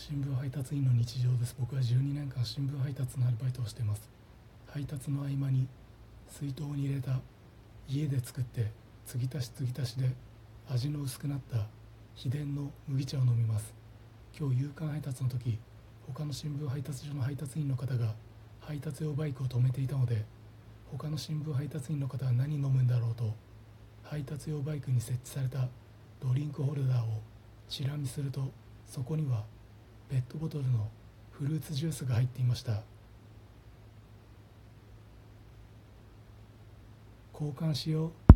[0.00, 1.54] 新聞配達員の日常です。
[1.60, 4.08] 僕は12年間新聞配達のアルバイトをしています。
[4.66, 5.68] 配達の合間に
[6.26, 7.20] 水筒に入れた
[7.86, 8.72] 家で作って
[9.04, 10.08] 継ぎ足し継ぎ足しで
[10.70, 11.66] 味の薄くなった
[12.14, 13.74] 秘伝の麦茶を飲みます。
[14.36, 15.58] 今日夕刊配達の時
[16.06, 18.14] 他の新聞配達所の配達員の方が
[18.60, 20.24] 配達用バイクを止めていたので
[20.90, 23.34] 他の新聞配達員の方は何飲むんだろうと
[24.02, 25.68] 配達用バイクに設置された
[26.26, 27.20] ドリンクホルダーを
[27.68, 28.50] チラ見すると
[28.86, 29.44] そこには
[30.10, 30.88] ペットボトルの
[31.30, 32.82] フルーツジュースが入っていました。
[37.32, 38.29] 交換しよう。